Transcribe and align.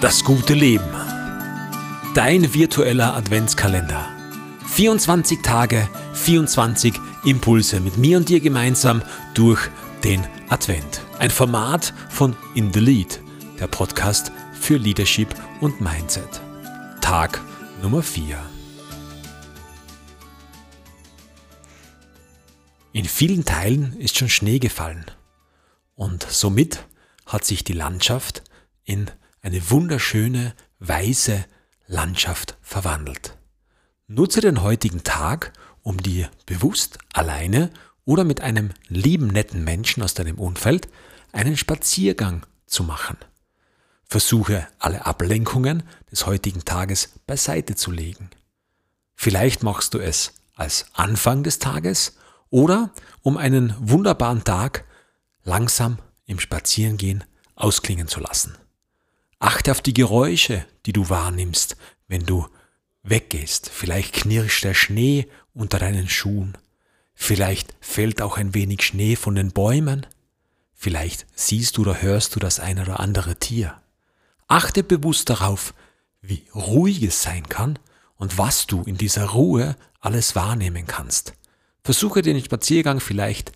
Das 0.00 0.24
gute 0.24 0.54
Leben. 0.54 0.88
Dein 2.14 2.54
virtueller 2.54 3.14
Adventskalender. 3.16 4.08
24 4.66 5.42
Tage, 5.42 5.86
24 6.14 6.94
Impulse 7.26 7.80
mit 7.80 7.98
mir 7.98 8.16
und 8.16 8.30
dir 8.30 8.40
gemeinsam 8.40 9.02
durch 9.34 9.60
den 10.02 10.26
Advent. 10.48 11.02
Ein 11.18 11.28
Format 11.28 11.92
von 12.08 12.34
In 12.54 12.72
the 12.72 12.80
Lead, 12.80 13.20
der 13.58 13.66
Podcast 13.66 14.32
für 14.54 14.78
Leadership 14.78 15.34
und 15.60 15.82
Mindset. 15.82 16.40
Tag 17.02 17.38
Nummer 17.82 18.02
4. 18.02 18.38
In 22.94 23.04
vielen 23.04 23.44
Teilen 23.44 23.98
ist 23.98 24.16
schon 24.16 24.30
Schnee 24.30 24.60
gefallen 24.60 25.04
und 25.94 26.22
somit 26.22 26.86
hat 27.26 27.44
sich 27.44 27.64
die 27.64 27.74
Landschaft 27.74 28.44
in 28.84 29.10
eine 29.42 29.70
wunderschöne, 29.70 30.54
weiße 30.78 31.44
Landschaft 31.86 32.56
verwandelt. 32.62 33.36
Nutze 34.06 34.40
den 34.40 34.62
heutigen 34.62 35.04
Tag, 35.04 35.52
um 35.82 36.02
dir 36.02 36.30
bewusst 36.46 36.98
alleine 37.12 37.70
oder 38.04 38.24
mit 38.24 38.40
einem 38.40 38.70
lieben, 38.88 39.28
netten 39.28 39.64
Menschen 39.64 40.02
aus 40.02 40.14
deinem 40.14 40.38
Umfeld 40.38 40.88
einen 41.32 41.56
Spaziergang 41.56 42.44
zu 42.66 42.82
machen. 42.84 43.16
Versuche 44.04 44.66
alle 44.78 45.06
Ablenkungen 45.06 45.84
des 46.10 46.26
heutigen 46.26 46.64
Tages 46.64 47.10
beiseite 47.26 47.76
zu 47.76 47.92
legen. 47.92 48.30
Vielleicht 49.14 49.62
machst 49.62 49.94
du 49.94 49.98
es 49.98 50.34
als 50.54 50.86
Anfang 50.94 51.42
des 51.42 51.58
Tages 51.60 52.16
oder 52.50 52.92
um 53.22 53.36
einen 53.36 53.74
wunderbaren 53.78 54.42
Tag 54.44 54.84
langsam 55.44 55.98
im 56.26 56.40
Spazierengehen 56.40 57.24
ausklingen 57.54 58.08
zu 58.08 58.20
lassen. 58.20 58.56
Achte 59.40 59.70
auf 59.70 59.80
die 59.80 59.94
Geräusche, 59.94 60.66
die 60.84 60.92
du 60.92 61.08
wahrnimmst, 61.08 61.76
wenn 62.08 62.26
du 62.26 62.46
weggehst. 63.02 63.70
Vielleicht 63.70 64.12
knirscht 64.12 64.64
der 64.64 64.74
Schnee 64.74 65.28
unter 65.54 65.78
deinen 65.78 66.10
Schuhen. 66.10 66.58
Vielleicht 67.14 67.74
fällt 67.80 68.20
auch 68.20 68.36
ein 68.36 68.54
wenig 68.54 68.82
Schnee 68.82 69.16
von 69.16 69.34
den 69.34 69.50
Bäumen. 69.50 70.06
Vielleicht 70.74 71.26
siehst 71.34 71.78
du 71.78 71.82
oder 71.82 72.02
hörst 72.02 72.36
du 72.36 72.38
das 72.38 72.60
eine 72.60 72.82
oder 72.82 73.00
andere 73.00 73.36
Tier. 73.36 73.80
Achte 74.46 74.82
bewusst 74.82 75.30
darauf, 75.30 75.72
wie 76.20 76.44
ruhig 76.54 77.02
es 77.02 77.22
sein 77.22 77.48
kann 77.48 77.78
und 78.16 78.36
was 78.36 78.66
du 78.66 78.82
in 78.82 78.98
dieser 78.98 79.24
Ruhe 79.26 79.74
alles 80.00 80.36
wahrnehmen 80.36 80.86
kannst. 80.86 81.32
Versuche 81.82 82.20
den 82.20 82.42
Spaziergang 82.44 83.00
vielleicht 83.00 83.52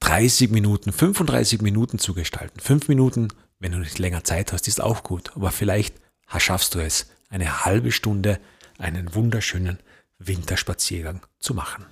30 0.00 0.50
Minuten, 0.50 0.92
35 0.92 1.62
Minuten 1.62 1.98
zu 1.98 2.12
gestalten. 2.12 2.60
Fünf 2.60 2.88
Minuten 2.88 3.28
wenn 3.58 3.72
du 3.72 3.78
nicht 3.78 3.98
länger 3.98 4.24
Zeit 4.24 4.52
hast, 4.52 4.68
ist 4.68 4.80
auch 4.80 5.02
gut. 5.02 5.32
Aber 5.34 5.50
vielleicht 5.50 5.96
schaffst 6.38 6.74
du 6.74 6.80
es, 6.80 7.10
eine 7.28 7.64
halbe 7.64 7.92
Stunde 7.92 8.40
einen 8.78 9.14
wunderschönen 9.14 9.78
Winterspaziergang 10.18 11.26
zu 11.38 11.54
machen. 11.54 11.86